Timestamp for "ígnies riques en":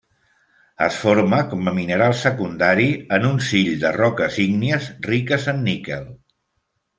4.47-5.63